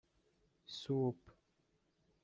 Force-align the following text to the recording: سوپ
سوپ 0.77 1.21